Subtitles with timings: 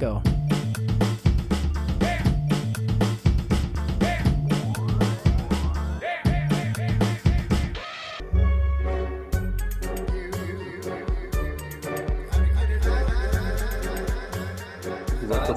[0.00, 0.22] go.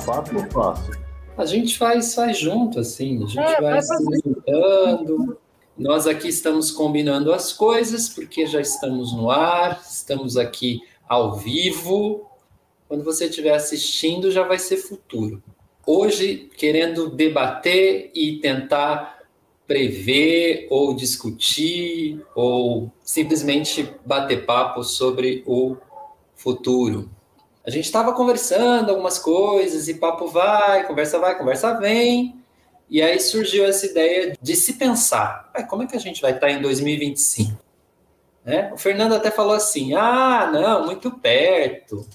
[0.03, 0.93] Fácil ou fácil?
[1.37, 3.93] A gente faz, faz junto, assim, a gente É, vai se
[4.25, 5.37] juntando.
[5.77, 12.32] Nós aqui estamos combinando as coisas, porque já estamos no ar, estamos aqui ao vivo.
[12.93, 15.41] Quando você estiver assistindo, já vai ser futuro.
[15.83, 19.23] Hoje, querendo debater e tentar
[19.65, 25.75] prever ou discutir ou simplesmente bater papo sobre o
[26.35, 27.09] futuro.
[27.65, 32.39] A gente estava conversando algumas coisas e papo vai, conversa vai, conversa vem.
[32.87, 36.33] E aí surgiu essa ideia de se pensar, "Ué, como é que a gente vai
[36.33, 37.57] estar em 2025?
[38.45, 38.71] Né?
[38.71, 42.05] O Fernando até falou assim, ah, não, muito perto.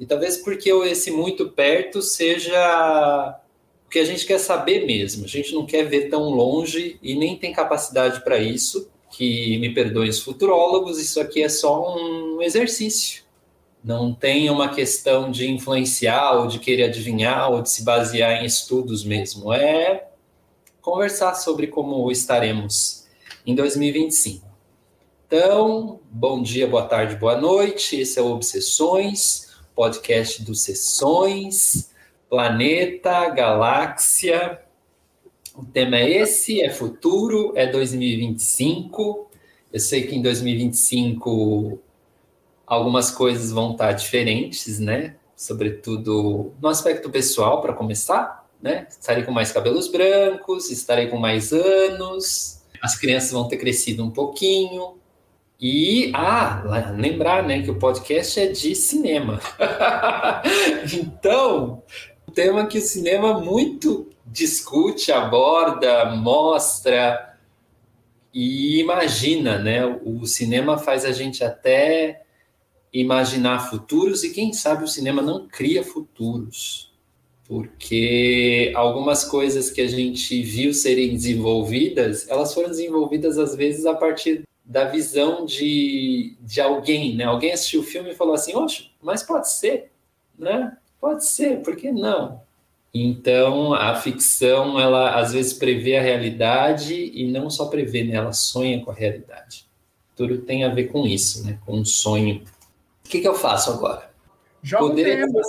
[0.00, 3.38] E talvez porque esse muito perto seja
[3.86, 5.26] o que a gente quer saber mesmo.
[5.26, 8.88] A gente não quer ver tão longe e nem tem capacidade para isso.
[9.10, 13.24] Que me perdoem os futurólogos, isso aqui é só um exercício.
[13.84, 18.46] Não tem uma questão de influenciar ou de querer adivinhar ou de se basear em
[18.46, 19.52] estudos mesmo.
[19.52, 20.08] É
[20.80, 23.06] conversar sobre como estaremos
[23.44, 24.46] em 2025.
[25.26, 28.00] Então, bom dia, boa tarde, boa noite.
[28.00, 31.90] Esse é o Obsessões, podcast dos Sessões,
[32.28, 34.60] planeta, galáxia.
[35.54, 39.28] O tema é esse, é futuro, é 2025.
[39.72, 41.78] Eu sei que em 2025
[42.66, 45.16] algumas coisas vão estar diferentes, né?
[45.36, 48.86] Sobretudo no aspecto pessoal, para começar, né?
[48.88, 54.10] Estarei com mais cabelos brancos, estarei com mais anos, as crianças vão ter crescido um
[54.10, 54.99] pouquinho.
[55.60, 56.62] E, ah,
[56.96, 59.38] lembrar, né, que o podcast é de cinema.
[60.94, 61.82] então,
[62.26, 67.36] um tema que o cinema muito discute, aborda, mostra
[68.32, 69.84] e imagina, né?
[70.04, 72.22] O cinema faz a gente até
[72.92, 76.92] imaginar futuros e quem sabe o cinema não cria futuros,
[77.46, 83.94] porque algumas coisas que a gente viu serem desenvolvidas, elas foram desenvolvidas às vezes a
[83.94, 87.24] partir da visão de, de alguém, né?
[87.24, 89.90] Alguém assistiu o filme e falou assim, oxe, mas pode ser,
[90.38, 90.76] né?
[91.00, 92.40] Pode ser, por que não?
[92.94, 98.14] Então, a ficção, ela às vezes prevê a realidade e não só prevê, né?
[98.14, 99.66] Ela sonha com a realidade.
[100.14, 101.58] Tudo tem a ver com isso, né?
[101.66, 102.44] Com um sonho.
[103.04, 104.08] O que, que eu faço agora?
[104.62, 105.42] Joga Poderia um tema.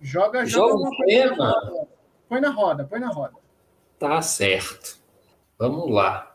[0.00, 1.54] Joga, joga Joga um tema?
[2.28, 3.34] Põe na roda, põe na roda.
[4.00, 4.98] Tá certo.
[5.56, 6.27] Vamos lá.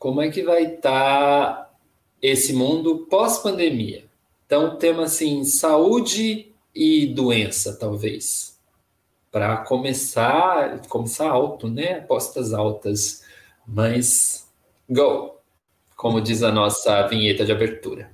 [0.00, 1.78] Como é que vai estar
[2.22, 4.06] esse mundo pós-pandemia?
[4.46, 8.58] Então, tema assim, saúde e doença, talvez.
[9.30, 11.98] Para começar, começar alto, né?
[11.98, 13.22] Apostas altas.
[13.66, 14.50] Mas,
[14.88, 15.36] go!
[15.94, 18.10] Como diz a nossa vinheta de abertura.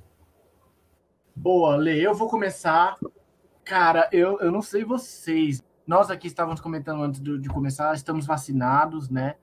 [1.33, 2.97] Boa, Lê, eu vou começar.
[3.63, 5.63] Cara, eu, eu não sei vocês.
[5.87, 9.37] Nós aqui estávamos comentando antes de começar, estamos vacinados, né?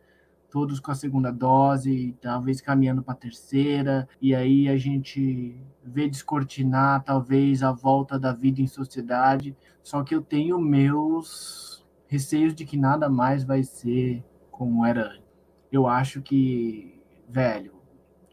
[0.55, 6.09] Todos com a segunda dose, talvez caminhando para a terceira, e aí a gente vê
[6.09, 9.57] descortinar talvez a volta da vida em sociedade.
[9.83, 15.25] Só que eu tenho meus receios de que nada mais vai ser como era antes.
[15.73, 17.73] Eu acho que, velho,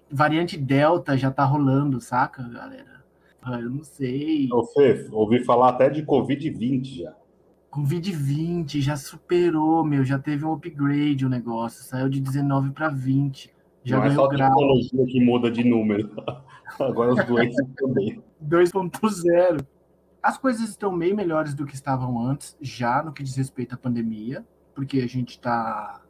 [0.08, 3.04] variante Delta já tá rolando, saca, galera?
[3.64, 4.48] Eu não sei.
[5.12, 7.16] Ouvi falar até de Covid-20 já.
[7.72, 13.54] Covid-20 já superou, meu, já teve um upgrade o negócio, saiu de 19 para 20.
[13.84, 16.12] Já não é ganhou só a grau tecnologia que muda de número.
[16.80, 18.22] Agora os doentes também.
[18.44, 19.66] 2.0.
[20.22, 23.78] As coisas estão meio melhores do que estavam antes, já no que diz respeito à
[23.78, 24.46] pandemia,
[24.76, 26.02] porque a gente tá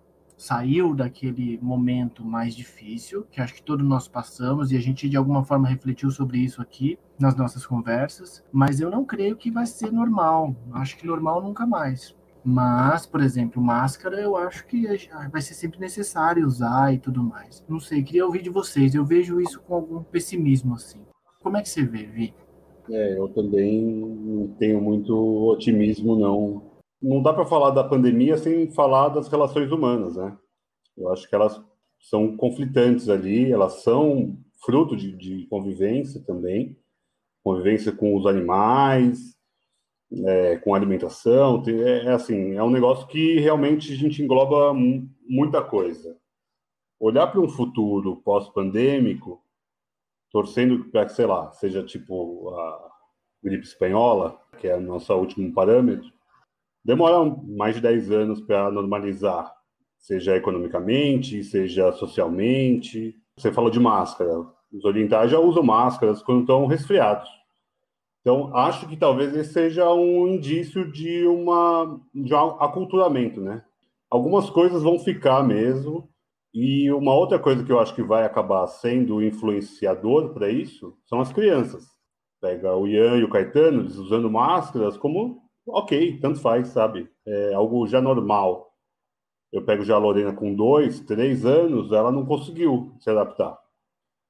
[0.41, 5.16] saiu daquele momento mais difícil, que acho que todos nós passamos, e a gente de
[5.16, 9.67] alguma forma refletiu sobre isso aqui nas nossas conversas, mas eu não creio que vai
[9.67, 10.55] ser normal.
[10.73, 12.16] Acho que normal nunca mais.
[12.43, 14.88] Mas, por exemplo, máscara eu acho que
[15.32, 17.64] vai ser sempre necessário usar e tudo mais.
[17.70, 18.96] Não sei, queria ouvir de vocês.
[18.96, 21.02] Eu vejo isso com algum pessimismo assim.
[21.44, 22.34] Como é que você vê, Vi?
[22.90, 26.71] É, eu também não tenho muito otimismo, não.
[27.01, 30.37] Não dá para falar da pandemia sem falar das relações humanas, né?
[30.97, 31.61] Eu acho que elas
[31.99, 36.77] são conflitantes ali, elas são fruto de, de convivência também,
[37.43, 39.35] convivência com os animais,
[40.25, 45.09] é, com alimentação, é, é assim, é um negócio que realmente a gente engloba mu-
[45.27, 46.17] muita coisa.
[46.99, 49.41] Olhar para um futuro pós-pandêmico,
[50.31, 52.91] torcendo para que, sei lá, seja tipo a
[53.43, 56.11] gripe espanhola, que é o nosso último parâmetro,
[56.83, 59.51] demora mais de 10 anos para normalizar,
[59.97, 63.16] seja economicamente, seja socialmente.
[63.37, 64.31] Você falou de máscara.
[64.72, 67.29] Os orientais já usam máscaras quando estão resfriados.
[68.22, 73.63] Então, acho que talvez esse seja um indício de, uma, de um aculturamento, né?
[74.09, 76.11] Algumas coisas vão ficar mesmo,
[76.53, 81.22] e uma outra coisa que eu acho que vai acabar sendo influenciador para isso são
[81.22, 81.87] as crianças.
[82.41, 87.09] Pega o Ian e o Caetano, usando máscaras como, ok, tanto faz, sabe?
[87.25, 88.72] É algo já normal.
[89.52, 93.59] Eu pego já a Lorena com dois, três anos, ela não conseguiu se adaptar.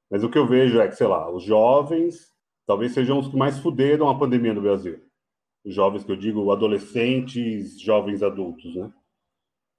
[0.09, 2.31] Mas o que eu vejo é que, sei lá, os jovens
[2.65, 4.99] talvez sejam os que mais fuderam a pandemia no Brasil.
[5.63, 8.91] Os jovens que eu digo, adolescentes, jovens adultos, né?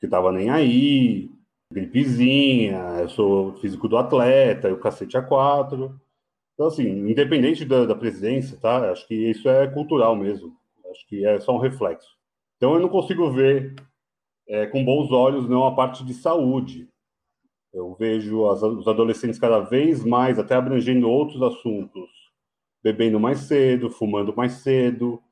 [0.00, 1.30] Que tava nem aí,
[1.72, 6.00] gripezinha, eu sou físico do atleta, o cacete a quatro.
[6.54, 8.90] Então, assim, independente da, da presidência, tá?
[8.90, 10.56] Acho que isso é cultural mesmo.
[10.92, 12.08] Acho que é só um reflexo.
[12.56, 13.74] Então, eu não consigo ver
[14.48, 16.88] é, com bons olhos não a parte de saúde.
[17.72, 22.10] Eu vejo as, os adolescentes cada vez mais, até abrangendo outros assuntos,
[22.82, 25.22] bebendo mais cedo, fumando mais cedo.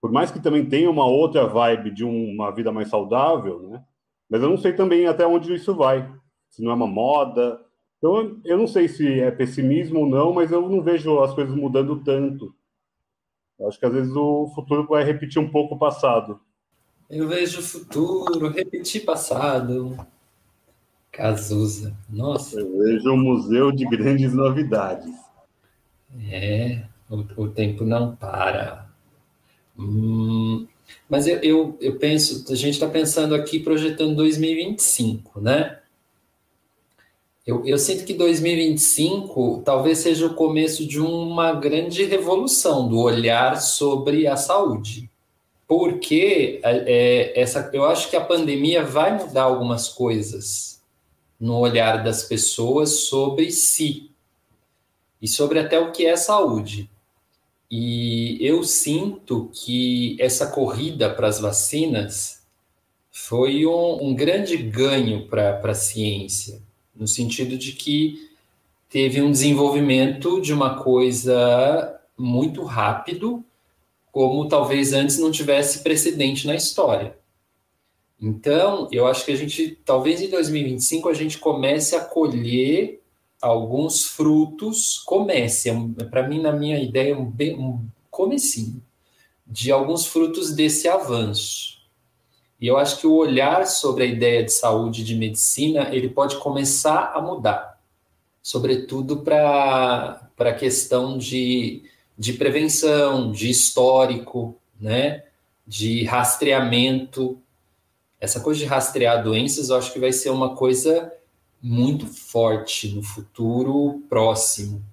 [0.00, 3.84] Por mais que também tenha uma outra vibe de uma vida mais saudável, né?
[4.28, 6.08] Mas eu não sei também até onde isso vai.
[6.50, 7.60] Se não é uma moda.
[7.98, 11.54] Então, eu não sei se é pessimismo ou não, mas eu não vejo as coisas
[11.54, 12.54] mudando tanto.
[13.60, 16.40] Eu acho que às vezes o futuro vai repetir um pouco o passado.
[17.10, 19.98] Eu vejo o futuro repetir passado.
[21.12, 21.94] Cazuza.
[22.08, 22.58] Nossa.
[22.58, 25.12] Eu vejo um museu de grandes novidades.
[26.30, 28.88] É, o, o tempo não para.
[29.78, 30.66] Hum,
[31.08, 35.79] mas eu, eu, eu, penso, a gente está pensando aqui projetando 2025, né?
[37.50, 43.60] Eu, eu sinto que 2025 talvez seja o começo de uma grande revolução do olhar
[43.60, 45.10] sobre a saúde.
[45.66, 50.80] Porque é, é essa, eu acho que a pandemia vai mudar algumas coisas
[51.40, 54.12] no olhar das pessoas sobre si
[55.20, 56.88] e sobre até o que é saúde.
[57.68, 62.44] E eu sinto que essa corrida para as vacinas
[63.10, 66.62] foi um, um grande ganho para a ciência,
[67.00, 68.30] no sentido de que
[68.90, 73.42] teve um desenvolvimento de uma coisa muito rápido,
[74.12, 77.16] como talvez antes não tivesse precedente na história.
[78.20, 83.00] Então, eu acho que a gente, talvez em 2025, a gente comece a colher
[83.40, 88.82] alguns frutos, comece, é para mim, na minha ideia, um, um comecinho,
[89.46, 91.79] de alguns frutos desse avanço.
[92.60, 96.10] E eu acho que o olhar sobre a ideia de saúde e de medicina, ele
[96.10, 97.80] pode começar a mudar,
[98.42, 101.82] sobretudo para a questão de,
[102.18, 105.24] de prevenção, de histórico, né?
[105.66, 107.40] de rastreamento.
[108.20, 111.12] Essa coisa de rastrear doenças, eu acho que vai ser uma coisa
[111.62, 114.84] muito forte no futuro próximo.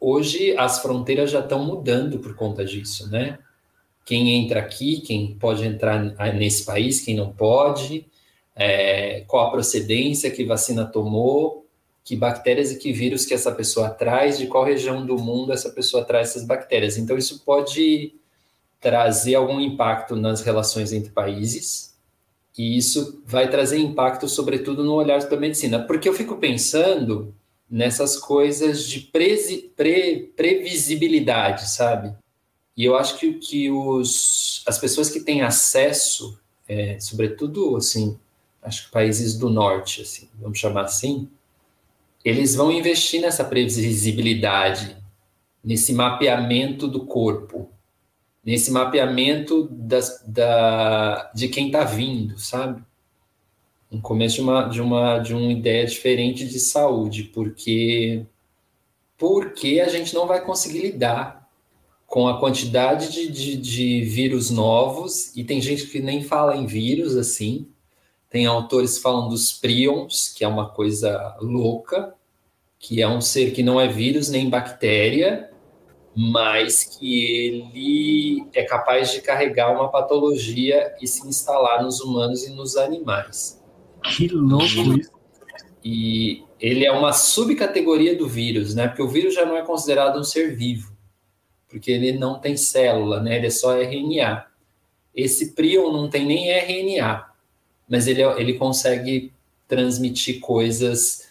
[0.00, 3.38] Hoje as fronteiras já estão mudando por conta disso, né?
[4.04, 5.98] Quem entra aqui, quem pode entrar
[6.34, 8.06] nesse país, quem não pode,
[8.54, 11.66] é, qual a procedência, que vacina tomou,
[12.04, 15.70] que bactérias e que vírus que essa pessoa traz, de qual região do mundo essa
[15.70, 16.98] pessoa traz essas bactérias.
[16.98, 18.14] Então, isso pode
[18.78, 21.94] trazer algum impacto nas relações entre países,
[22.56, 25.82] e isso vai trazer impacto, sobretudo, no olhar da medicina.
[25.82, 27.34] Porque eu fico pensando
[27.68, 32.14] nessas coisas de pre, pre, previsibilidade, sabe?
[32.76, 36.38] E eu acho que, que os, as pessoas que têm acesso,
[36.68, 38.18] é, sobretudo, assim,
[38.62, 41.28] acho que países do norte, assim, vamos chamar assim,
[42.24, 44.96] eles vão investir nessa previsibilidade,
[45.62, 47.70] nesse mapeamento do corpo,
[48.44, 52.82] nesse mapeamento das, da, de quem está vindo, sabe?
[53.90, 58.26] Um começo de uma, de uma de uma ideia diferente de saúde, porque
[59.16, 61.43] porque a gente não vai conseguir lidar
[62.06, 66.66] com a quantidade de, de, de vírus novos, e tem gente que nem fala em
[66.66, 67.66] vírus assim,
[68.30, 72.14] tem autores falando dos prions, que é uma coisa louca,
[72.78, 75.50] que é um ser que não é vírus nem bactéria,
[76.16, 82.50] mas que ele é capaz de carregar uma patologia e se instalar nos humanos e
[82.50, 83.62] nos animais.
[84.02, 85.10] Que louco isso!
[85.84, 88.88] E ele é uma subcategoria do vírus, né?
[88.88, 90.93] Porque o vírus já não é considerado um ser vivo,
[91.74, 93.36] porque ele não tem célula, né?
[93.36, 94.46] Ele é só RNA.
[95.12, 97.28] Esse prion não tem nem RNA,
[97.88, 99.32] mas ele, ele consegue
[99.66, 101.28] transmitir coisas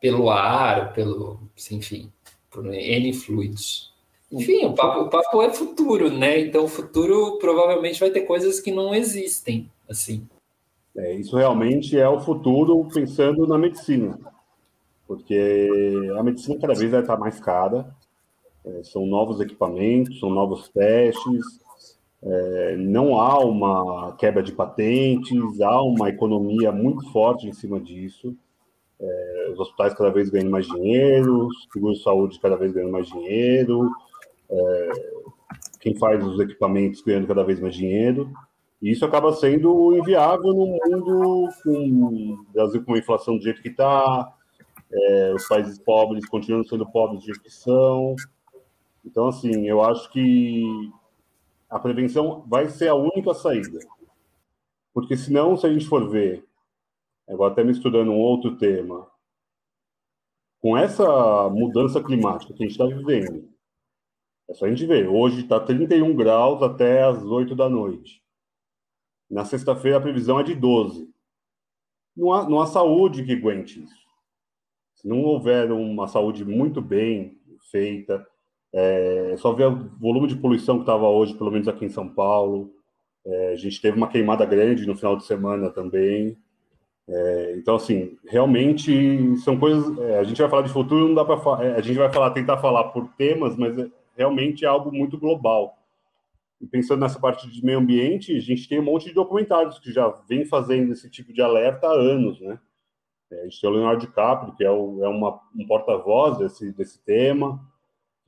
[0.00, 1.38] pelo ar, pelo,
[1.70, 2.10] enfim,
[2.50, 3.94] por N fluidos.
[4.32, 6.40] Enfim, o papo, o papo é futuro, né?
[6.40, 10.26] Então, o futuro provavelmente vai ter coisas que não existem, assim.
[10.96, 14.18] É, isso realmente é o futuro pensando na medicina,
[15.06, 15.70] porque
[16.18, 17.96] a medicina cada vez vai estar mais cara,
[18.68, 21.60] é, são novos equipamentos, são novos testes,
[22.22, 28.36] é, não há uma quebra de patentes, há uma economia muito forte em cima disso.
[29.00, 32.90] É, os hospitais cada vez ganhando mais dinheiro, os seguros de saúde cada vez ganhando
[32.90, 33.88] mais dinheiro,
[34.50, 34.90] é,
[35.80, 38.30] quem faz os equipamentos ganhando cada vez mais dinheiro.
[38.82, 43.62] E isso acaba sendo inviável no mundo com o Brasil com a inflação do jeito
[43.62, 44.32] que está,
[44.92, 48.16] é, os países pobres continuam sendo pobres que são.
[49.08, 50.92] Então, assim, eu acho que
[51.66, 53.78] a prevenção vai ser a única saída.
[54.92, 56.46] Porque senão, se a gente for ver,
[57.26, 59.10] agora até misturando um outro tema,
[60.60, 63.48] com essa mudança climática que a gente está vivendo,
[64.46, 68.22] é só a gente ver, hoje está 31 graus até as 8 da noite.
[69.30, 71.10] Na sexta-feira a previsão é de 12.
[72.14, 74.06] Não há, não há saúde que aguente isso.
[74.96, 78.26] Se não houver uma saúde muito bem feita,
[78.72, 82.08] é, só ver o volume de poluição que estava hoje, pelo menos aqui em São
[82.08, 82.72] Paulo.
[83.26, 86.36] É, a gente teve uma queimada grande no final de semana também.
[87.08, 89.98] É, então, assim, realmente são coisas.
[89.98, 92.30] É, a gente vai falar de futuro, não dá para é, A gente vai falar,
[92.30, 95.76] tentar falar por temas, mas é, realmente é algo muito global.
[96.60, 99.92] E pensando nessa parte de meio ambiente, a gente tem um monte de documentários que
[99.92, 102.58] já vem fazendo esse tipo de alerta há anos, né?
[103.30, 106.98] a gente tem o Leonardo DiCaprio, que é, o, é uma, um porta-voz desse, desse
[107.04, 107.60] tema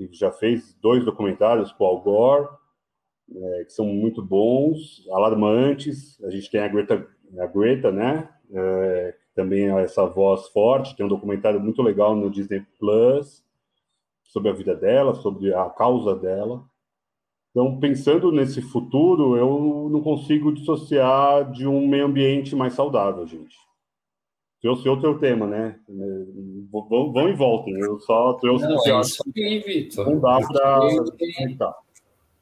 [0.08, 2.48] que já fez dois documentários com o Al Gore,
[3.32, 6.22] é, que são muito bons, alarmantes.
[6.24, 7.06] A gente tem a Greta,
[7.38, 8.28] a Greta né?
[8.52, 10.96] É, também é essa voz forte.
[10.96, 13.44] Tem um documentário muito legal no Disney Plus
[14.24, 16.64] sobre a vida dela, sobre a causa dela.
[17.50, 23.56] Então, pensando nesse futuro, eu não consigo dissociar de um meio ambiente mais saudável, gente
[24.60, 25.76] trouxe outro tema, né?
[26.70, 27.78] Vão, vão e voltem.
[27.78, 30.10] Eu só trouxe não, é isso aí, Vitor.
[30.10, 30.88] Não dá para.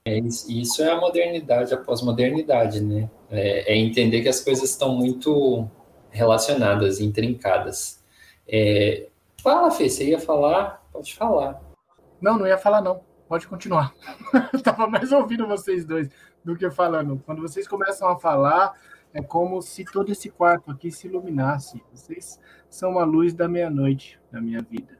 [0.04, 3.10] É, isso é a modernidade, a pós-modernidade, né?
[3.30, 5.68] É, é, entender que as coisas estão muito
[6.10, 8.02] relacionadas, intrincadas.
[8.48, 9.08] É...
[9.42, 10.82] Fala, Fê, você ia falar?
[10.92, 11.60] Pode falar.
[12.20, 13.00] Não, não ia falar, não.
[13.28, 13.94] Pode continuar.
[14.52, 16.08] Eu tava mais ouvindo vocês dois
[16.42, 17.22] do que falando.
[17.26, 18.74] Quando vocês começam a falar,
[19.12, 21.82] é como se todo esse quarto aqui se iluminasse.
[21.92, 22.38] Vocês
[22.68, 24.98] são a luz da meia-noite na minha vida.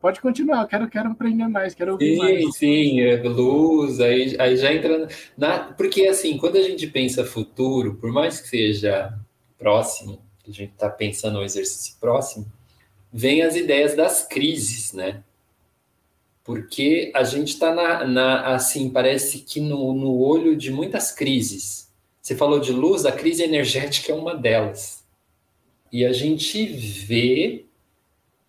[0.00, 2.44] Pode continuar, quero, quero aprender mais, quero ouvir sim, mais.
[2.44, 5.72] Sim, sim, é luz, aí, aí já entra na.
[5.72, 9.18] Porque assim, quando a gente pensa futuro, por mais que seja
[9.58, 12.46] próximo, a gente está pensando no exercício próximo,
[13.12, 15.24] vem as ideias das crises, né?
[16.44, 21.87] Porque a gente está na, na, assim, parece que no, no olho de muitas crises
[22.28, 25.02] você falou de luz, a crise energética é uma delas.
[25.90, 27.64] E a gente vê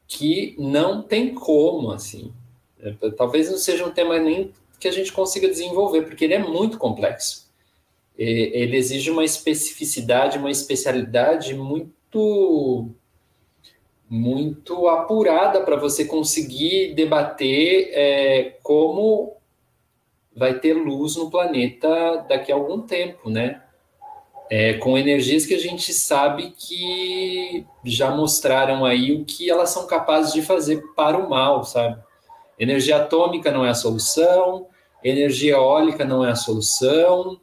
[0.06, 2.34] que não tem como, assim.
[2.82, 6.40] É, talvez não seja um tema nem que a gente consiga desenvolver, porque ele é
[6.40, 7.50] muito complexo.
[8.18, 12.90] Ele exige uma especificidade, uma especialidade muito
[14.10, 19.38] muito apurada para você conseguir debater é, como
[20.36, 23.62] vai ter luz no planeta daqui a algum tempo, né?
[24.50, 29.86] É, com energias que a gente sabe que já mostraram aí o que elas são
[29.86, 32.02] capazes de fazer para o mal, sabe?
[32.58, 34.68] Energia atômica não é a solução,
[35.04, 37.40] energia eólica não é a solução,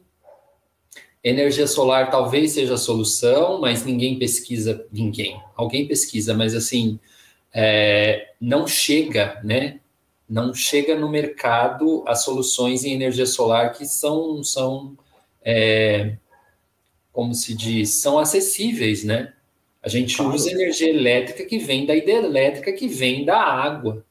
[1.23, 6.99] energia solar talvez seja a solução, mas ninguém pesquisa, ninguém, alguém pesquisa, mas assim,
[7.53, 9.79] é, não chega, né?
[10.29, 14.97] Não chega no mercado as soluções em energia solar que são, são
[15.41, 16.17] é,
[17.17, 19.33] como se diz, são acessíveis, né?
[19.81, 20.35] A gente claro.
[20.35, 24.05] usa energia elétrica que vem da hidrelétrica que vem da água.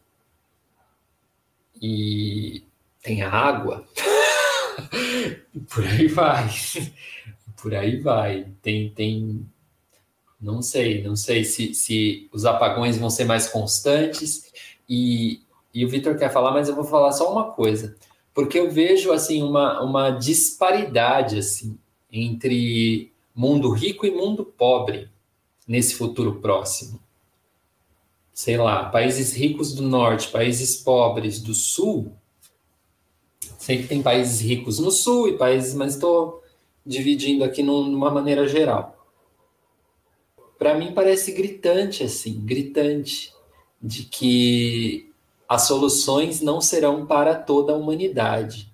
[1.80, 2.64] E
[3.00, 3.86] tem água.
[5.72, 6.50] Por aí vai.
[7.62, 8.48] Por aí vai.
[8.60, 9.46] Tem, tem.
[10.40, 14.52] Não sei, não sei se, se os apagões vão ser mais constantes.
[14.88, 17.94] E, e o Vitor quer falar, mas eu vou falar só uma coisa.
[18.34, 21.78] Porque eu vejo assim uma, uma disparidade assim
[22.10, 25.10] entre mundo rico e mundo pobre
[25.66, 27.00] nesse futuro próximo.
[28.32, 32.12] Sei lá, países ricos do norte, países pobres do sul.
[33.58, 36.42] Sei que tem países ricos no sul e países, mas estou
[36.84, 38.96] dividindo aqui numa maneira geral.
[40.58, 43.34] Para mim parece gritante assim, gritante
[43.82, 45.10] de que
[45.48, 48.72] as soluções não serão para toda a humanidade.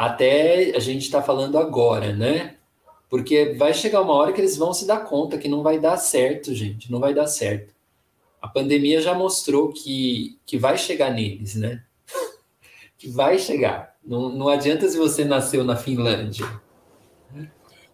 [0.00, 2.56] Até a gente está falando agora, né?
[3.10, 5.98] Porque vai chegar uma hora que eles vão se dar conta que não vai dar
[5.98, 7.74] certo, gente, não vai dar certo.
[8.40, 11.84] A pandemia já mostrou que, que vai chegar neles, né?
[12.96, 13.94] que vai chegar.
[14.02, 16.46] Não, não adianta se você nasceu na Finlândia.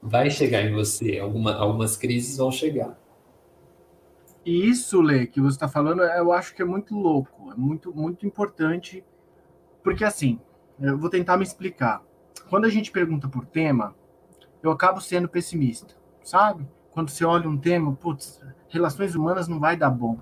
[0.01, 1.19] Vai chegar em você.
[1.19, 2.97] Alguma, algumas crises vão chegar.
[4.45, 7.93] E isso, Lê, que você está falando, eu acho que é muito louco, é muito,
[7.93, 9.03] muito importante,
[9.83, 10.39] porque assim,
[10.81, 12.03] eu vou tentar me explicar.
[12.49, 13.95] Quando a gente pergunta por tema,
[14.63, 16.67] eu acabo sendo pessimista, sabe?
[16.91, 20.19] Quando você olha um tema, putz, relações humanas não vai dar bom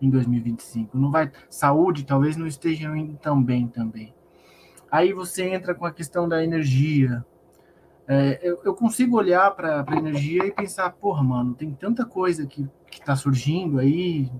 [0.00, 4.14] em 2025, não vai, saúde talvez não esteja indo tão bem também.
[4.90, 7.24] Aí você entra com a questão da energia,
[8.06, 12.46] é, eu, eu, consigo olhar para a energia e pensar, porra, mano, tem tanta coisa
[12.46, 14.32] que está surgindo aí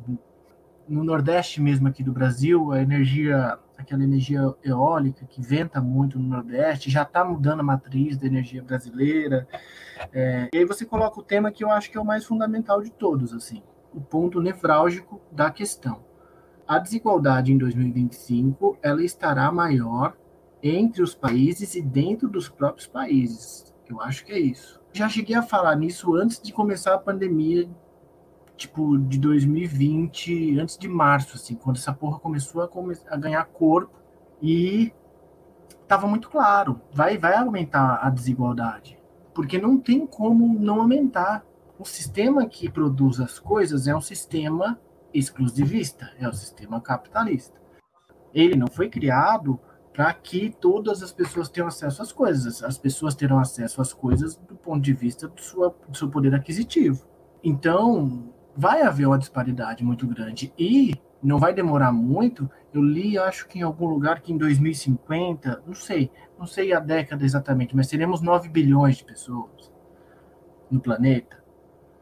[0.88, 6.28] no Nordeste mesmo aqui do Brasil, a energia, aquela energia eólica que venta muito no
[6.28, 9.46] Nordeste, já está mudando a matriz da energia brasileira.
[10.12, 12.82] É, e aí você coloca o tema que eu acho que é o mais fundamental
[12.82, 13.62] de todos, assim,
[13.94, 16.04] o ponto nevrálgico da questão.
[16.66, 20.14] A desigualdade em 2025 ela estará maior
[20.62, 23.72] entre os países e dentro dos próprios países.
[23.88, 24.78] Eu acho que é isso.
[24.92, 27.68] Já cheguei a falar nisso antes de começar a pandemia,
[28.58, 33.44] tipo, de 2020, antes de março, assim, quando essa porra começou a, come a ganhar
[33.46, 33.96] corpo
[34.42, 34.92] e
[35.86, 38.98] tava muito claro, vai, vai aumentar a desigualdade.
[39.32, 41.44] Porque não tem como não aumentar.
[41.78, 44.78] O sistema que produz as coisas é um sistema
[45.14, 47.56] exclusivista, é o sistema capitalista.
[48.34, 49.58] Ele não foi criado
[49.92, 52.62] para que todas as pessoas tenham acesso às coisas.
[52.62, 56.34] As pessoas terão acesso às coisas do ponto de vista do, sua, do seu poder
[56.34, 57.06] aquisitivo.
[57.42, 60.52] Então, vai haver uma disparidade muito grande.
[60.58, 62.50] E não vai demorar muito.
[62.72, 66.80] Eu li, acho que em algum lugar que em 2050, não sei, não sei a
[66.80, 69.72] década exatamente, mas teremos 9 bilhões de pessoas
[70.70, 71.42] no planeta.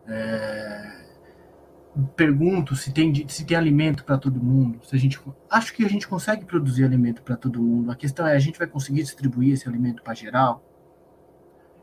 [0.06, 1.06] É,
[2.14, 4.80] pergunto se tem, se tem alimento para todo mundo.
[4.84, 7.90] Se a gente, acho que a gente consegue produzir alimento para todo mundo.
[7.90, 10.62] A questão é, a gente vai conseguir distribuir esse alimento para geral?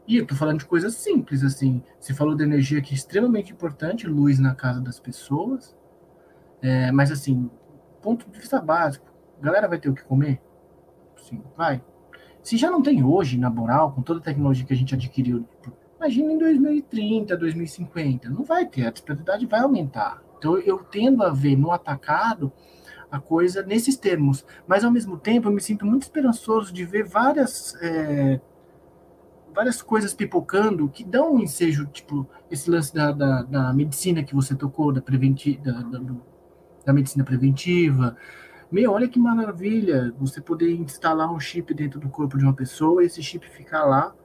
[0.07, 1.81] E eu tô falando de coisas simples, assim.
[1.99, 5.75] Você falou de energia que é extremamente importante, luz na casa das pessoas.
[6.61, 7.49] É, mas, assim,
[8.01, 9.05] ponto de vista básico,
[9.41, 10.41] galera vai ter o que comer?
[11.15, 11.83] Sim, vai.
[12.41, 15.47] Se já não tem hoje, na moral, com toda a tecnologia que a gente adquiriu
[16.03, 18.29] Imagina em 2030, 2050.
[18.29, 20.21] Não vai ter, a disparidade vai aumentar.
[20.37, 22.51] Então eu tendo a ver no atacado
[23.09, 24.45] a coisa nesses termos.
[24.67, 27.73] Mas ao mesmo tempo eu me sinto muito esperançoso de ver várias.
[27.81, 28.41] É,
[29.53, 34.33] várias coisas pipocando que dão um ensejo, tipo, esse lance da, da, da medicina que
[34.33, 35.99] você tocou, da, preventi da, da,
[36.85, 38.17] da medicina preventiva,
[38.71, 43.03] meu, olha que maravilha você poder instalar um chip dentro do corpo de uma pessoa
[43.03, 44.15] e esse chip ficar lá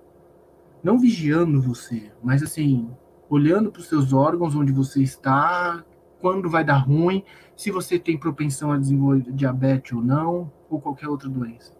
[0.83, 2.89] não vigiando você, mas assim,
[3.29, 5.85] olhando para os seus órgãos, onde você está,
[6.21, 7.25] quando vai dar ruim,
[7.57, 11.78] se você tem propensão a desenvolver diabetes ou não, ou qualquer outra doença.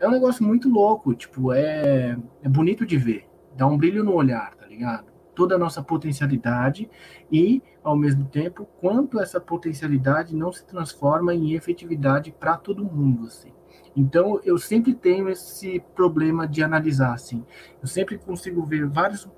[0.00, 4.14] É um negócio muito louco, tipo, é, é bonito de ver, dá um brilho no
[4.14, 5.06] olhar, tá ligado?
[5.34, 6.88] Toda a nossa potencialidade
[7.30, 13.26] e, ao mesmo tempo, quanto essa potencialidade não se transforma em efetividade para todo mundo,
[13.26, 13.52] assim.
[13.96, 17.44] Então, eu sempre tenho esse problema de analisar, assim.
[17.82, 19.28] Eu sempre consigo ver vários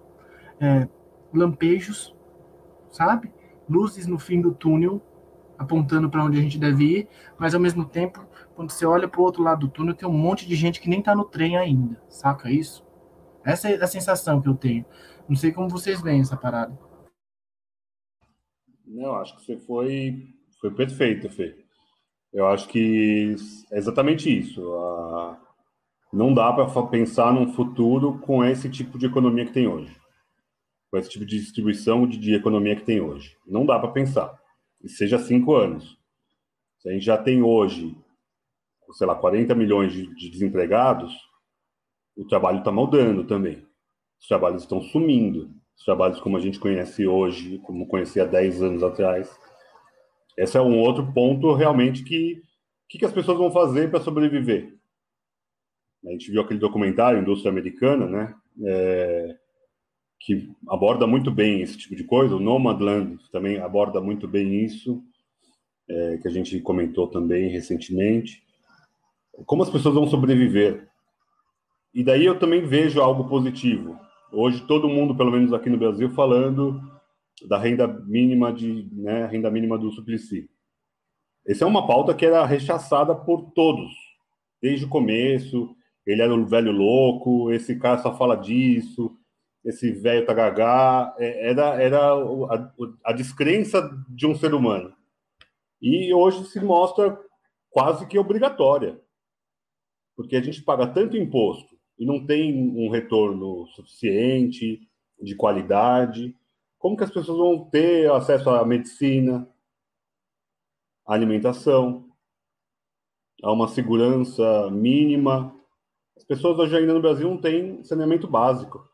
[0.60, 0.86] é,
[1.32, 2.14] lampejos,
[2.90, 3.32] sabe?
[3.66, 5.00] Luzes no fim do túnel,
[5.58, 8.26] apontando para onde a gente deve ir, mas ao mesmo tempo,
[8.60, 10.88] quando você olha para o outro lado do túnel, tem um monte de gente que
[10.90, 12.86] nem está no trem ainda, saca isso?
[13.42, 14.84] Essa é a sensação que eu tenho.
[15.26, 16.78] Não sei como vocês veem essa parada.
[18.84, 20.26] Não, acho que você foi,
[20.60, 21.56] foi perfeito, Fê.
[22.34, 23.34] Eu acho que
[23.72, 24.60] é exatamente isso.
[26.12, 29.96] Não dá para pensar num futuro com esse tipo de economia que tem hoje,
[30.90, 33.38] com esse tipo de distribuição de, de economia que tem hoje.
[33.46, 34.38] Não dá para pensar.
[34.84, 35.98] E seja cinco anos.
[36.76, 37.96] Se a gente já tem hoje,
[38.92, 41.12] sei lá, 40 milhões de, de desempregados,
[42.16, 43.66] o trabalho está mudando também.
[44.20, 45.50] Os trabalhos estão sumindo.
[45.76, 49.34] Os trabalhos como a gente conhece hoje, como conhecia 10 anos atrás,
[50.36, 52.42] esse é um outro ponto realmente que
[52.90, 54.74] que, que as pessoas vão fazer para sobreviver.
[56.04, 58.34] A gente viu aquele documentário Indústria Americana, né?
[58.66, 59.36] É,
[60.18, 62.34] que aborda muito bem esse tipo de coisa.
[62.34, 65.02] O Nomadland também aborda muito bem isso,
[65.88, 68.42] é, que a gente comentou também recentemente.
[69.46, 70.88] Como as pessoas vão sobreviver.
[71.92, 73.98] E daí eu também vejo algo positivo.
[74.32, 76.80] Hoje todo mundo, pelo menos aqui no Brasil, falando
[77.48, 80.48] da renda mínima de, né, renda mínima do Suplicy.
[81.46, 83.90] Essa é uma pauta que era rechaçada por todos,
[84.62, 85.74] desde o começo.
[86.06, 89.16] Ele era o velho louco, esse cara só fala disso,
[89.64, 91.14] esse velho tagagá.
[91.18, 92.72] É, era, era a,
[93.06, 94.92] a descrença de um ser humano.
[95.80, 97.18] E hoje se mostra
[97.70, 99.00] quase que obrigatória,
[100.20, 104.86] porque a gente paga tanto imposto e não tem um retorno suficiente,
[105.18, 106.36] de qualidade.
[106.78, 109.48] Como que as pessoas vão ter acesso à medicina,
[111.06, 112.06] à alimentação,
[113.42, 115.58] a uma segurança mínima?
[116.14, 118.86] As pessoas hoje ainda no Brasil não têm saneamento básico.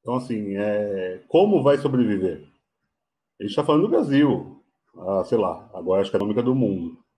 [0.00, 1.24] Então, assim, é...
[1.26, 2.48] como vai sobreviver?
[3.40, 4.62] A gente está falando do Brasil,
[4.96, 7.09] a, sei lá, agora acho que é a econômica do mundo.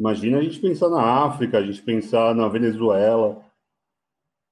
[0.00, 3.44] Imagina a gente pensar na África, a gente pensar na Venezuela,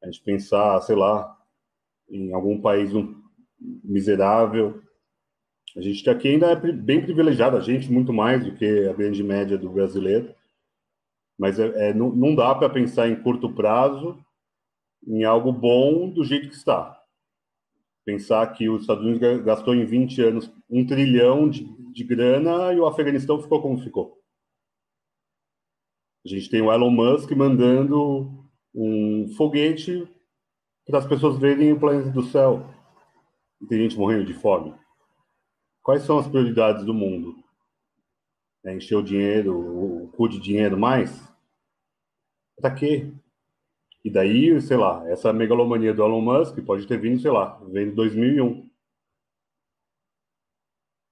[0.03, 1.37] a gente pensar, sei lá,
[2.11, 2.91] em algum país
[3.83, 4.83] miserável.
[5.75, 9.25] A gente aqui ainda é bem privilegiado, a gente muito mais do que a grande
[9.25, 10.35] média do brasileiro.
[11.39, 14.23] Mas é, é não, não dá para pensar em curto prazo
[15.07, 16.99] em algo bom do jeito que está
[18.09, 22.81] pensar que os Estados Unidos gastou em 20 anos um trilhão de, de grana e
[22.81, 24.18] o Afeganistão ficou como ficou.
[26.29, 28.31] A gente tem o Elon Musk mandando
[28.75, 30.07] um foguete
[30.87, 32.69] para as pessoas verem o planeta do céu.
[33.63, 34.75] E tem gente morrendo de fome.
[35.83, 37.35] Quais são as prioridades do mundo?
[38.63, 39.57] É encher o dinheiro,
[40.05, 41.27] o cu de dinheiro mais?
[42.61, 43.11] Para quê?
[44.05, 47.89] E daí, sei lá, essa megalomania do Elon Musk pode ter vindo, sei lá, vem
[47.89, 48.69] de 2001.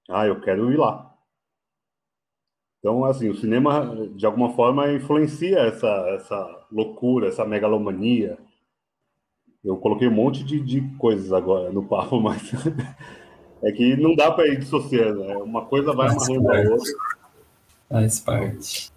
[0.09, 1.06] Ah, eu quero ir lá.
[2.79, 8.37] Então, assim, o cinema, de alguma forma, influencia essa, essa loucura, essa megalomania.
[9.63, 12.51] Eu coloquei um monte de, de coisas agora no papo, mas
[13.63, 15.23] é que não dá para ir dissociando.
[15.23, 15.35] Né?
[15.37, 16.93] Uma coisa vai amarrando a outra.
[17.89, 18.91] Faz parte.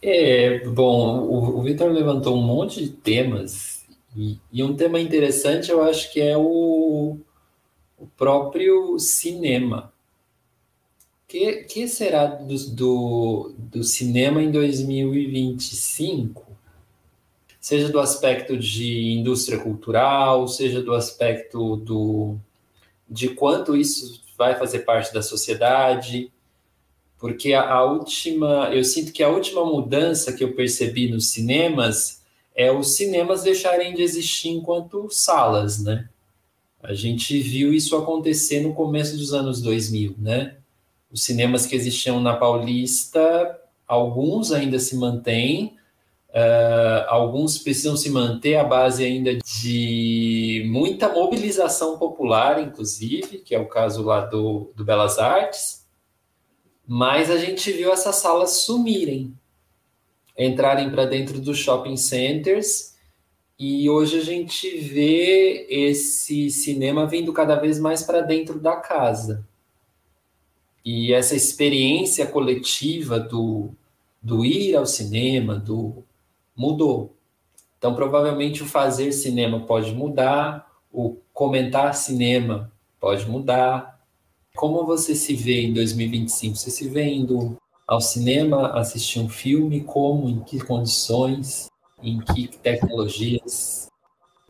[0.00, 3.84] É, bom, o, o Vitor levantou um monte de temas,
[4.16, 7.18] e, e, um tema interessante eu acho que é o,
[7.98, 9.92] o próprio cinema.
[11.28, 16.48] Que, que será do, do, do cinema em 2025?
[17.60, 22.38] Seja do aspecto de indústria cultural, seja do aspecto do,
[23.06, 26.32] de quanto isso vai fazer parte da sociedade,
[27.18, 32.22] porque a, a, última, eu sinto que a última mudança que eu percebi nos cinemas
[32.54, 36.08] é os cinemas deixarem de existir enquanto salas, né?
[36.82, 40.57] A gente viu isso acontecer no começo dos anos 2000, né?
[41.10, 45.76] Os cinemas que existiam na Paulista, alguns ainda se mantêm,
[46.28, 53.58] uh, alguns precisam se manter à base ainda de muita mobilização popular, inclusive, que é
[53.58, 55.86] o caso lá do, do Belas Artes,
[56.86, 59.34] mas a gente viu essas salas sumirem,
[60.36, 62.96] entrarem para dentro dos shopping centers,
[63.58, 69.47] e hoje a gente vê esse cinema vindo cada vez mais para dentro da casa.
[70.90, 73.68] E essa experiência coletiva do,
[74.22, 76.02] do ir ao cinema, do
[76.56, 77.14] mudou.
[77.76, 84.00] Então, provavelmente o fazer cinema pode mudar, o comentar cinema pode mudar,
[84.56, 86.56] como você se vê em 2025?
[86.56, 89.82] Você se vê indo ao cinema assistir um filme?
[89.82, 90.26] Como?
[90.26, 91.68] Em que condições?
[92.02, 93.90] Em que tecnologias?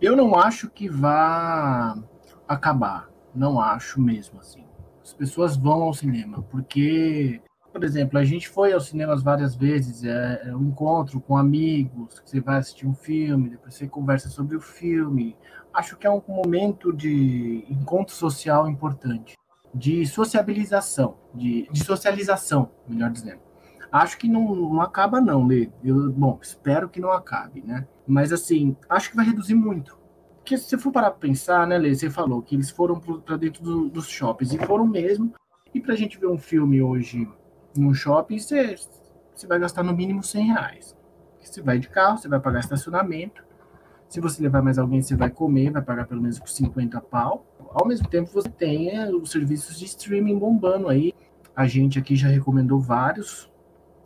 [0.00, 1.98] Eu não acho que vá
[2.46, 3.10] acabar.
[3.34, 4.67] Não acho mesmo assim.
[5.08, 7.40] As pessoas vão ao cinema porque,
[7.72, 10.04] por exemplo, a gente foi aos cinemas várias vezes.
[10.04, 12.20] É, é um encontro com amigos.
[12.22, 15.34] Você vai assistir um filme, depois você conversa sobre o filme.
[15.72, 19.34] Acho que é um momento de encontro social importante
[19.74, 23.40] de sociabilização, de, de socialização, melhor dizendo.
[23.92, 25.70] Acho que não, não acaba não, Lê.
[25.82, 27.86] Eu, bom, espero que não acabe, né?
[28.06, 29.97] Mas assim, acho que vai reduzir muito.
[30.48, 33.36] Porque se você for parar para pensar, né, Lê, você falou que eles foram para
[33.36, 35.34] dentro do, dos shoppings, e foram mesmo.
[35.74, 37.28] E para a gente ver um filme hoje
[37.76, 38.74] no shopping, você,
[39.34, 40.96] você vai gastar no mínimo 100 reais.
[41.38, 43.44] Você vai de carro, você vai pagar estacionamento,
[44.08, 47.44] se você levar mais alguém, você vai comer, vai pagar pelo menos por 50 pau.
[47.68, 51.12] Ao mesmo tempo, você tem é, os serviços de streaming bombando aí.
[51.54, 53.52] A gente aqui já recomendou vários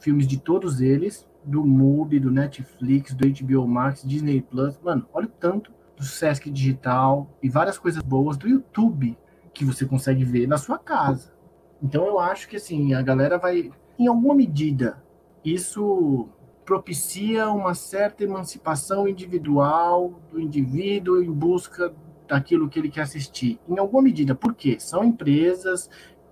[0.00, 4.76] filmes de todos eles, do MUBI, do Netflix, do HBO Max, Disney Plus.
[4.80, 5.70] Mano, olha o tanto
[6.02, 9.16] do Sesc Digital e várias coisas boas do YouTube
[9.54, 11.32] que você consegue ver na sua casa.
[11.80, 15.00] Então eu acho que assim, a galera vai, em alguma medida,
[15.44, 16.28] isso
[16.64, 21.94] propicia uma certa emancipação individual do indivíduo em busca
[22.26, 23.60] daquilo que ele quer assistir.
[23.68, 24.78] Em alguma medida, por quê?
[24.80, 25.88] São empresas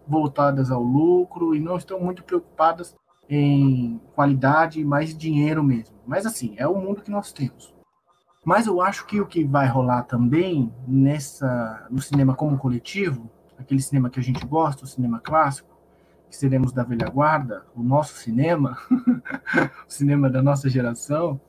[0.07, 2.97] voltadas ao lucro e não estão muito preocupadas
[3.29, 5.95] em qualidade, mais dinheiro mesmo.
[6.05, 7.80] Mas assim, é o mundo que nós temos.
[8.45, 13.83] Mas eu acho que o que vai rolar também nessa no cinema como coletivo, aquele
[13.83, 15.77] cinema que a gente gosta, o cinema clássico,
[16.29, 18.79] que seremos da velha guarda, o nosso cinema,
[19.87, 21.41] o cinema da nossa geração,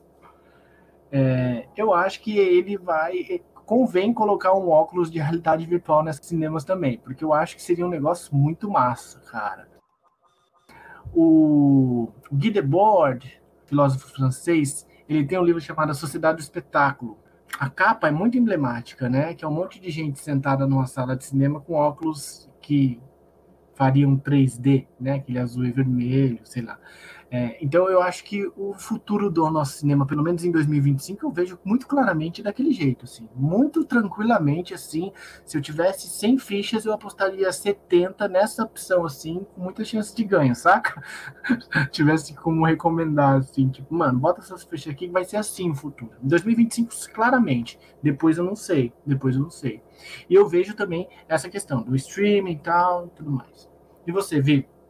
[1.10, 6.64] é, eu acho que ele vai convém colocar um óculos de realidade virtual nesses cinemas
[6.64, 9.68] também, porque eu acho que seria um negócio muito massa, cara.
[11.14, 17.18] O Guy Debord, filósofo francês, ele tem um livro chamado A Sociedade do Espetáculo.
[17.58, 19.34] A capa é muito emblemática, né?
[19.34, 23.00] Que é um monte de gente sentada numa sala de cinema com óculos que
[23.74, 25.14] fariam 3D, né?
[25.16, 26.78] Aquele azul e vermelho, sei lá.
[27.34, 31.30] É, então eu acho que o futuro do nosso cinema, pelo menos em 2025, eu
[31.30, 35.10] vejo muito claramente daquele jeito, assim, muito tranquilamente, assim,
[35.42, 40.22] se eu tivesse 100 fichas, eu apostaria 70 nessa opção, assim, com muita chance de
[40.24, 41.02] ganho, saca?
[41.90, 45.74] tivesse como recomendar, assim, tipo, mano, bota essas fichas aqui que vai ser assim o
[45.74, 46.12] futuro.
[46.22, 49.82] Em 2025, claramente, depois eu não sei, depois eu não sei.
[50.28, 53.70] E eu vejo também essa questão do streaming e tal, tudo mais.
[54.06, 54.81] E você, Vitor?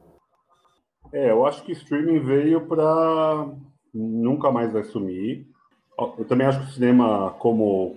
[1.12, 3.46] É, eu acho que streaming veio para
[3.92, 5.46] nunca mais vai sumir.
[6.18, 7.96] Eu também acho que o cinema como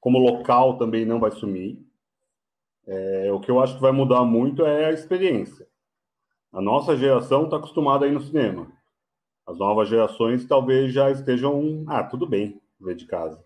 [0.00, 1.84] como local também não vai sumir.
[2.86, 5.66] É, o que eu acho que vai mudar muito é a experiência.
[6.52, 8.70] A nossa geração está acostumada a ir no cinema.
[9.44, 13.44] As novas gerações talvez já estejam, ah, tudo bem, ver de casa.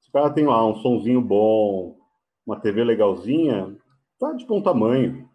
[0.00, 1.96] Se o cara tem lá um sonzinho bom,
[2.44, 3.76] uma TV legalzinha,
[4.18, 5.28] tá de bom tamanho.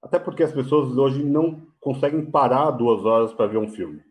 [0.00, 4.02] Até porque as pessoas hoje não conseguem parar duas horas para ver um filme.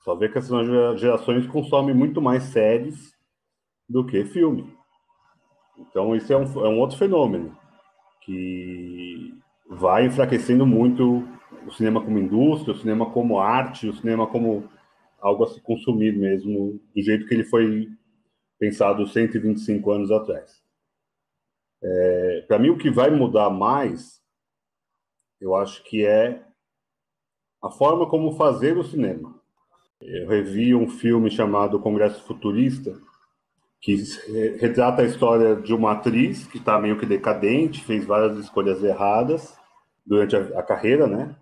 [0.00, 3.14] Só vê que essas gerações consomem muito mais séries
[3.86, 4.74] do que filme.
[5.76, 7.54] Então, isso é um, é um outro fenômeno
[8.22, 11.28] que vai enfraquecendo muito
[11.66, 14.66] o cinema como indústria, o cinema como arte, o cinema como
[15.20, 17.90] algo a se consumir mesmo, do jeito que ele foi
[18.58, 20.62] pensado 125 anos atrás.
[21.82, 24.18] É, Para mim, o que vai mudar mais,
[25.38, 26.42] eu acho que é
[27.62, 29.40] a forma como fazer o cinema.
[30.00, 32.98] Eu revi um filme chamado Congresso Futurista,
[33.80, 33.96] que
[34.58, 39.56] retrata a história de uma atriz que está meio que decadente, fez várias escolhas erradas
[40.04, 41.36] durante a, a carreira, né?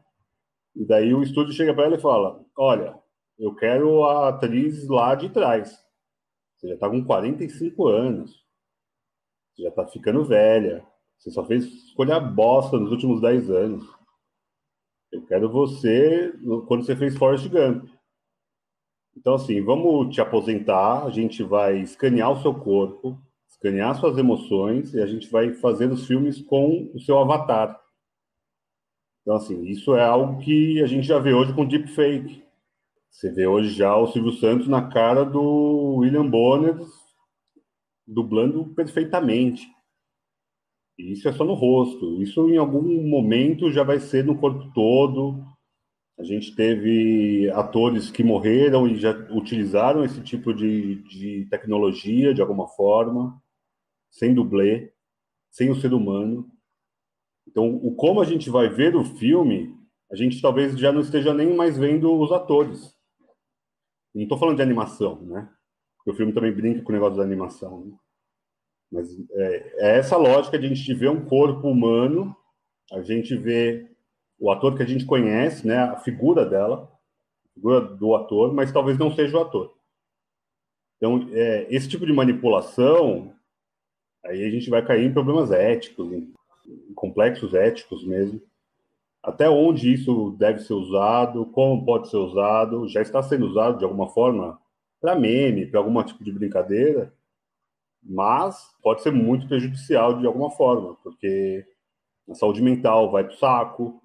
[0.77, 2.99] E daí o estúdio chega para ela e fala: Olha,
[3.39, 5.83] eu quero a atriz lá de trás.
[6.57, 8.45] Você já está com 45 anos.
[9.55, 10.85] Você já está ficando velha.
[11.19, 14.00] Você só fez escolha bosta nos últimos 10 anos.
[15.13, 16.33] Eu quero você
[16.67, 17.89] quando você fez Forrest Gump.
[19.17, 24.95] Então, assim, vamos te aposentar, a gente vai escanear o seu corpo, escanear suas emoções
[24.95, 27.79] e a gente vai fazer os filmes com o seu avatar.
[29.23, 32.43] Então, assim, isso é algo que a gente já vê hoje com deepfake.
[33.11, 36.77] Você vê hoje já o Silvio Santos na cara do William Bonner
[38.07, 39.67] dublando perfeitamente.
[41.01, 42.23] Isso é só no rosto.
[42.23, 45.45] Isso em algum momento já vai ser no corpo todo.
[46.19, 52.43] A gente teve atores que morreram e já utilizaram esse tipo de, de tecnologia de
[52.43, 53.41] alguma forma,
[54.11, 54.93] sem dublê,
[55.51, 56.51] sem o ser humano.
[57.49, 59.75] Então, o como a gente vai ver o filme,
[60.13, 62.95] a gente talvez já não esteja nem mais vendo os atores.
[64.15, 65.49] Não estou falando de animação, né?
[65.97, 67.87] Porque o filme também brinca com o negócio da animação.
[67.87, 67.97] Né?
[68.91, 72.35] Mas é, é essa lógica de a gente ver um corpo humano,
[72.93, 73.89] a gente vê
[74.39, 76.91] o ator que a gente conhece, né, a figura dela,
[77.45, 79.75] a figura do ator, mas talvez não seja o ator.
[80.97, 83.33] Então, é, esse tipo de manipulação,
[84.25, 86.33] aí a gente vai cair em problemas éticos, em,
[86.67, 88.41] em complexos éticos mesmo.
[89.23, 93.85] Até onde isso deve ser usado, como pode ser usado, já está sendo usado de
[93.85, 94.59] alguma forma
[95.01, 97.13] para meme, para algum tipo de brincadeira,
[98.03, 101.65] mas pode ser muito prejudicial de alguma forma, porque
[102.29, 104.01] a saúde mental vai para o saco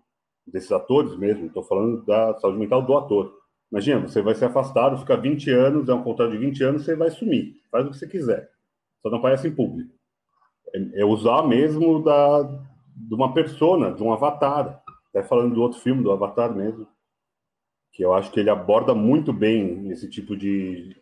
[0.46, 3.34] desses atores mesmo, estou falando da saúde mental do ator.
[3.72, 6.96] Imagina, você vai ser afastado, fica 20 anos, é um contrato de 20 anos, você
[6.96, 8.50] vai sumir, faz o que você quiser,
[9.02, 9.92] só não aparece em público.
[10.74, 12.44] É, é usar mesmo da,
[12.96, 14.84] de uma persona, de um avatar,
[15.16, 16.86] até falando do outro filme, do Avatar mesmo,
[17.94, 20.94] que eu acho que ele aborda muito bem esse tipo de,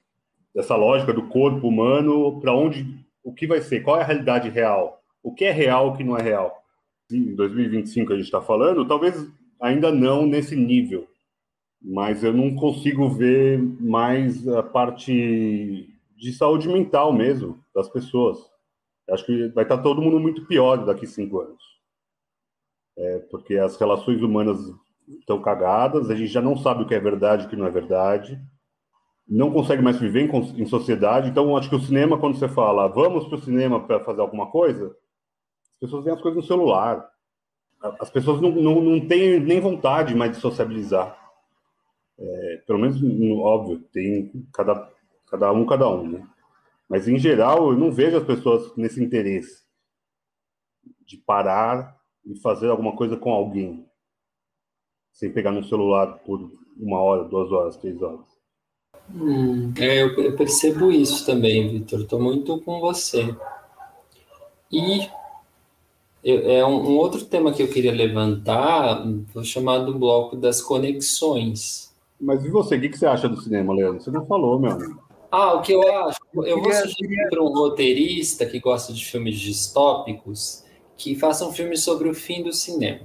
[0.53, 4.49] dessa lógica do corpo humano para onde o que vai ser, qual é a realidade
[4.49, 6.61] real, o que é real, o que não é real.
[7.11, 9.27] Em 2025 a gente está falando, talvez
[9.61, 11.07] ainda não nesse nível,
[11.81, 18.37] mas eu não consigo ver mais a parte de saúde mental mesmo das pessoas.
[19.09, 21.63] Acho que vai estar tá todo mundo muito pior daqui cinco anos.
[22.97, 24.59] é, porque as relações humanas
[25.19, 27.71] estão cagadas, a gente já não sabe o que é verdade o que não é
[27.71, 28.39] verdade,
[29.27, 31.29] não consegue mais viver em, em sociedade.
[31.29, 34.47] Então, acho que o cinema, quando você fala vamos para o cinema para fazer alguma
[34.47, 37.09] coisa, as pessoas veem as coisas no celular.
[37.99, 41.19] As pessoas não, não, não têm nem vontade mais de sociabilizar.
[42.17, 43.01] É, pelo menos,
[43.41, 44.89] óbvio, tem cada,
[45.27, 46.27] cada um, cada um, né?
[46.87, 49.63] Mas, em geral, eu não vejo as pessoas nesse interesse
[51.05, 53.85] de parar e fazer alguma coisa com alguém,
[55.11, 58.32] sem pegar no celular por uma hora, duas horas, três horas.
[59.11, 62.01] Hum, é, eu, eu, percebo isso também, Vitor.
[62.01, 63.35] Estou muito com você.
[64.71, 65.07] E
[66.23, 70.61] eu, é um, um, outro tema que eu queria levantar, vou chamar do bloco das
[70.61, 71.93] conexões.
[72.19, 72.77] Mas e você?
[72.77, 74.01] O que, que você acha do cinema, Leandro?
[74.01, 75.03] Você não falou, meu amigo.
[75.29, 76.19] Ah, o que eu acho?
[76.45, 80.63] Eu vou sugerir para um roteirista que gosta de filmes distópicos
[80.95, 83.01] que faça um filme sobre o fim do cinema.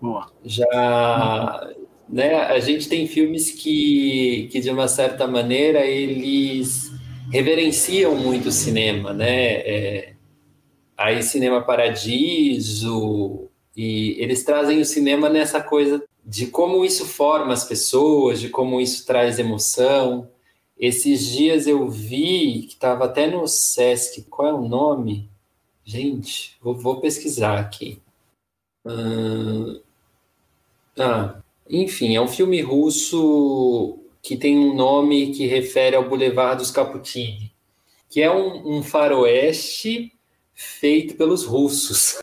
[0.00, 0.30] Boa.
[0.44, 1.74] Já,
[2.12, 6.92] né, a gente tem filmes que, que de uma certa maneira eles
[7.30, 9.54] reverenciam muito o cinema, né?
[9.54, 10.12] É,
[10.94, 17.64] aí Cinema Paradiso e eles trazem o cinema nessa coisa de como isso forma as
[17.64, 20.28] pessoas, de como isso traz emoção.
[20.78, 25.30] Esses dias eu vi que estava até no Sesc, qual é o nome?
[25.82, 27.98] Gente, vou, vou pesquisar aqui.
[30.98, 36.70] ah, enfim, é um filme russo que tem um nome que refere ao Boulevard dos
[36.70, 37.52] Caputini,
[38.08, 40.12] que é um, um faroeste
[40.54, 42.22] feito pelos russos.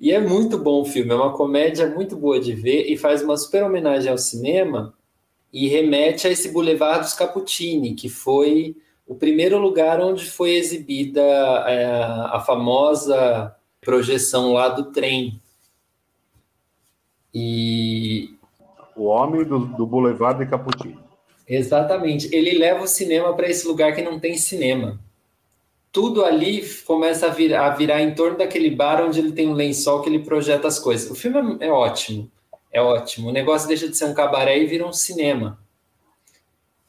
[0.00, 3.22] E é muito bom o filme, é uma comédia muito boa de ver e faz
[3.22, 4.94] uma super homenagem ao cinema
[5.52, 8.74] e remete a esse Boulevard dos Caputini, que foi
[9.06, 15.40] o primeiro lugar onde foi exibida é, a famosa projeção lá do trem.
[17.34, 18.01] E
[18.96, 20.98] o homem do, do Boulevard de Caputini.
[21.46, 22.34] Exatamente.
[22.34, 24.98] Ele leva o cinema para esse lugar que não tem cinema.
[25.90, 29.52] Tudo ali começa a, vir, a virar em torno daquele bar onde ele tem um
[29.52, 31.10] lençol que ele projeta as coisas.
[31.10, 32.30] O filme é, é ótimo.
[32.72, 33.28] É ótimo.
[33.28, 35.58] O negócio deixa de ser um cabaré e vira um cinema.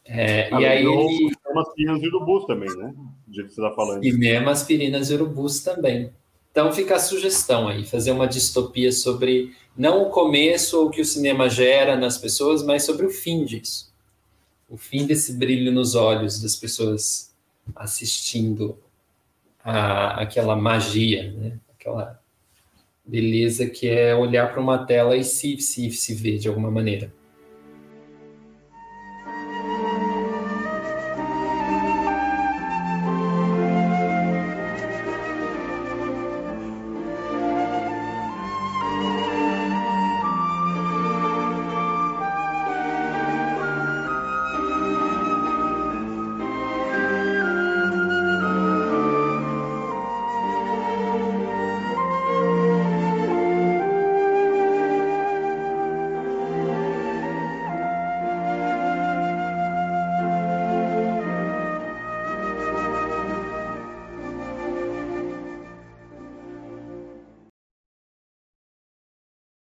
[0.05, 1.33] É, e aí ele.
[1.33, 2.93] Cinema Aspirinas e Urubus também, né?
[3.27, 4.03] Do jeito que você está falando.
[4.03, 6.11] Cinema Aspirinas e Urubus também.
[6.53, 11.01] Então fica a sugestão aí, fazer uma distopia sobre não o começo ou o que
[11.01, 13.91] o cinema gera nas pessoas, mas sobre o fim disso.
[14.69, 17.33] O fim desse brilho nos olhos das pessoas
[17.75, 18.77] assistindo
[19.63, 21.57] a, aquela magia, né?
[21.73, 22.21] aquela
[23.03, 27.11] beleza que é olhar para uma tela e se, se, se ver de alguma maneira.